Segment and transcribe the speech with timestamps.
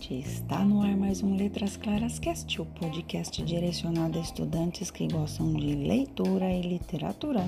[0.00, 5.52] Está no ar mais um Letras Claras Cast, o podcast direcionado a estudantes que gostam
[5.52, 7.44] de leitura e literatura.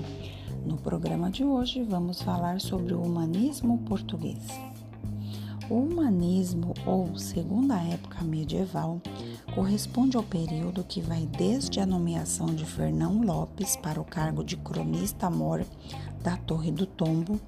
[0.66, 4.48] No programa de hoje vamos falar sobre o humanismo português.
[5.71, 9.00] O humanismo, ou segunda época medieval,
[9.55, 14.56] corresponde ao período que vai desde a nomeação de Fernão Lopes para o cargo de
[14.56, 15.65] cronista-mor
[16.24, 17.41] da Torre do Tombo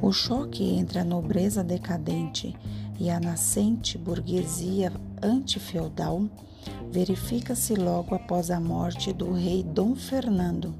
[0.02, 2.56] O choque entre a nobreza decadente
[3.00, 6.24] e a nascente burguesia antifeudal
[6.92, 10.74] verifica-se logo após a morte do rei Dom Fernando.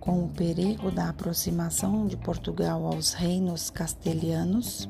[0.00, 4.88] Com o perigo da aproximação de Portugal aos reinos castelhanos,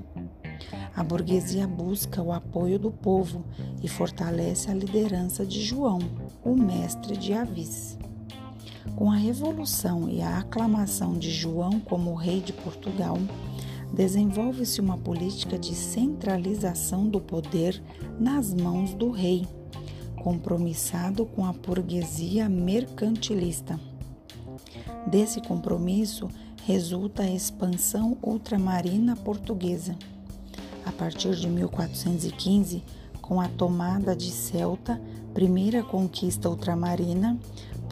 [0.94, 3.45] a burguesia busca o apoio do povo
[3.83, 5.98] e fortalece a liderança de João,
[6.42, 7.98] o mestre de Avis.
[8.96, 13.17] Com a revolução e a aclamação de João como rei de Portugal,
[13.92, 17.83] desenvolve-se uma política de centralização do poder
[18.19, 19.47] nas mãos do rei,
[20.23, 23.79] compromissado com a burguesia mercantilista.
[25.07, 26.29] Desse compromisso
[26.64, 29.97] resulta a expansão ultramarina portuguesa.
[30.86, 32.83] A partir de 1415,
[33.20, 35.01] com a tomada de Celta,
[35.33, 37.39] primeira conquista ultramarina,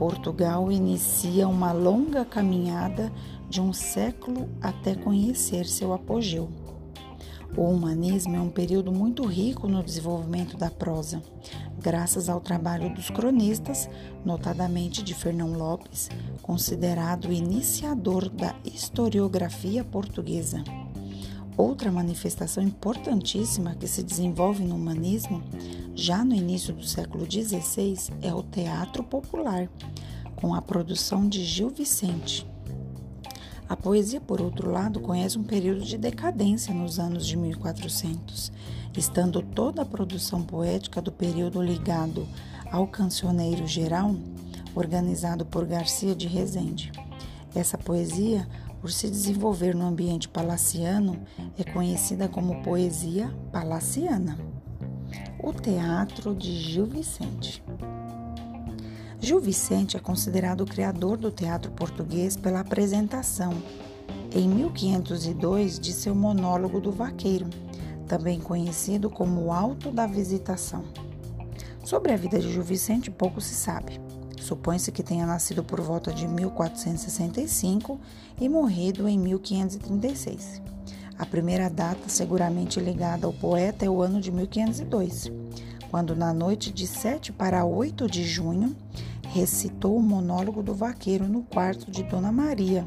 [0.01, 3.13] Portugal inicia uma longa caminhada
[3.51, 6.49] de um século até conhecer seu apogeu.
[7.55, 11.23] O humanismo é um período muito rico no desenvolvimento da prosa,
[11.79, 13.91] graças ao trabalho dos cronistas,
[14.25, 16.09] notadamente de Fernão Lopes,
[16.41, 20.65] considerado o iniciador da historiografia portuguesa.
[21.57, 25.43] Outra manifestação importantíssima que se desenvolve no humanismo,
[25.95, 29.69] já no início do século XVI, é o teatro popular,
[30.37, 32.47] com a produção de Gil Vicente.
[33.69, 38.51] A poesia, por outro lado, conhece um período de decadência nos anos de 1400,
[38.97, 42.27] estando toda a produção poética do período ligado
[42.73, 44.17] ao cancioneiro geral,
[44.75, 46.91] organizado por Garcia de Rezende.
[47.55, 48.49] Essa poesia,
[48.81, 51.21] por se desenvolver no ambiente palaciano,
[51.59, 54.39] é conhecida como poesia palaciana.
[55.43, 57.63] O Teatro de Gil Vicente.
[59.19, 63.53] Gil Vicente é considerado o criador do teatro português pela apresentação,
[64.33, 67.49] em 1502, de seu monólogo do Vaqueiro,
[68.07, 70.85] também conhecido como Alto da Visitação.
[71.85, 74.01] Sobre a vida de Gil Vicente pouco se sabe.
[74.41, 78.01] Supõe-se que tenha nascido por volta de 1465
[78.41, 80.63] e morrido em 1536.
[81.19, 85.31] A primeira data seguramente ligada ao poeta é o ano de 1502,
[85.91, 88.75] quando na noite de 7 para 8 de junho
[89.29, 92.87] recitou o monólogo do vaqueiro no quarto de Dona Maria,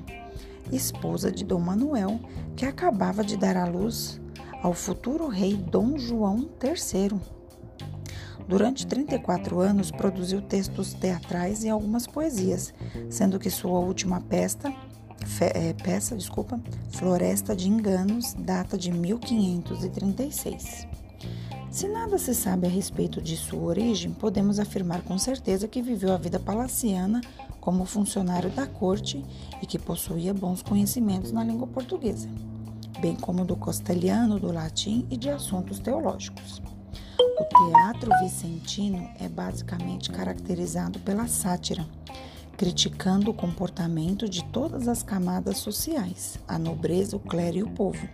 [0.71, 2.19] esposa de Dom Manuel,
[2.55, 4.19] que acabava de dar à luz
[4.63, 7.19] ao futuro rei Dom João III.
[8.47, 12.73] Durante 34 anos, produziu textos teatrais e algumas poesias,
[13.09, 14.73] sendo que sua última peça,
[15.25, 16.59] fe, é, peça desculpa,
[16.91, 20.87] Floresta de Enganos, data de 1536.
[21.71, 26.13] Se nada se sabe a respeito de sua origem, podemos afirmar com certeza que viveu
[26.13, 27.19] a vida palaciana
[27.59, 29.25] como funcionário da corte
[29.61, 32.29] e que possuía bons conhecimentos na língua portuguesa,
[32.99, 36.61] bem como do castelhano, do latim e de assuntos teológicos.
[37.35, 41.83] O teatro vicentino é basicamente caracterizado pela sátira,
[42.55, 48.07] criticando o comportamento de todas as camadas sociais, a nobreza, o clero e o povo.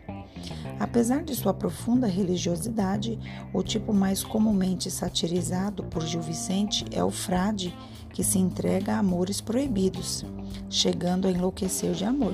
[0.79, 3.19] Apesar de sua profunda religiosidade,
[3.53, 7.75] o tipo mais comumente satirizado por Gil Vicente é o frade
[8.13, 10.23] que se entrega a amores proibidos,
[10.69, 12.33] chegando a enlouquecer de amor.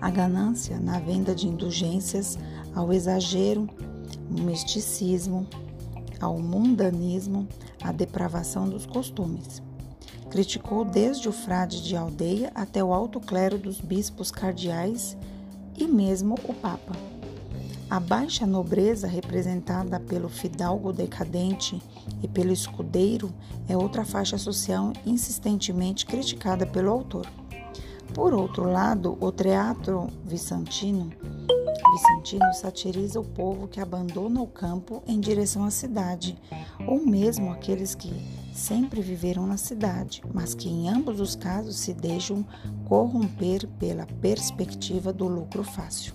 [0.00, 2.36] A ganância na venda de indulgências,
[2.74, 3.68] ao exagero,
[4.32, 5.46] o misticismo,
[6.20, 7.46] ao mundanismo,
[7.82, 9.62] à depravação dos costumes.
[10.30, 15.16] Criticou desde o frade de aldeia até o alto clero dos bispos cardeais
[15.76, 16.96] e mesmo o Papa.
[17.90, 21.82] A baixa nobreza, representada pelo fidalgo decadente
[22.22, 23.30] e pelo escudeiro,
[23.68, 27.26] é outra faixa social insistentemente criticada pelo autor.
[28.14, 31.12] Por outro lado, o teatro vicentino,
[31.92, 36.38] vicentino satiriza o povo que abandona o campo em direção à cidade,
[36.86, 38.10] ou mesmo aqueles que
[38.54, 42.46] sempre viveram na cidade, mas que em ambos os casos se deixam
[42.86, 46.14] corromper pela perspectiva do lucro fácil.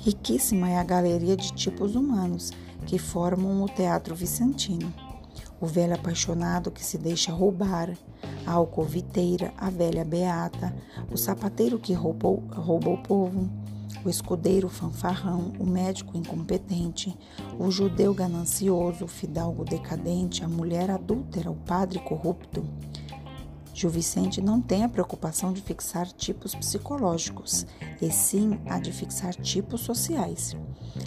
[0.00, 2.52] Riquíssima é a galeria de tipos humanos
[2.86, 4.92] que formam o teatro vicentino.
[5.58, 7.96] O velho apaixonado que se deixa roubar,
[8.46, 10.76] a alcoviteira, a velha beata,
[11.10, 13.50] o sapateiro que rouba, rouba o povo,
[14.06, 17.16] o escudeiro fanfarrão, o médico incompetente,
[17.58, 22.64] o judeu ganancioso, o fidalgo decadente, a mulher adúltera, o padre corrupto,
[23.76, 27.66] Gil Vicente não tem a preocupação de fixar tipos psicológicos,
[28.00, 30.56] e sim a de fixar tipos sociais.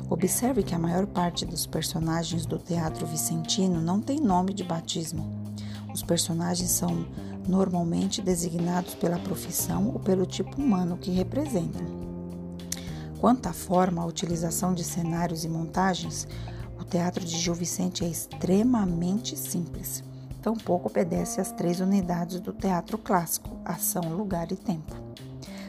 [0.08, 5.28] Observe que a maior parte dos personagens do teatro vicentino não tem nome de batismo.
[5.92, 7.08] Os personagens são
[7.48, 12.09] normalmente designados pela profissão ou pelo tipo humano que representam.
[13.20, 16.28] Quanto à forma, a utilização de cenários e montagens,
[16.80, 20.04] o teatro de Gil Vicente é extremamente simples
[20.42, 24.96] tampouco obedece às três unidades do teatro clássico: ação, lugar e tempo.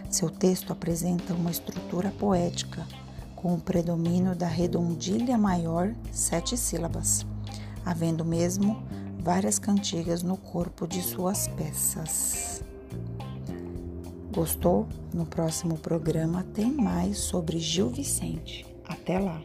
[0.09, 2.87] Seu texto apresenta uma estrutura poética,
[3.37, 7.25] com o predomínio da redondilha maior, sete sílabas,
[7.85, 8.83] havendo mesmo
[9.23, 12.63] várias cantigas no corpo de suas peças.
[14.33, 14.87] Gostou?
[15.13, 18.65] No próximo programa tem mais sobre Gil Vicente.
[18.85, 19.43] Até lá!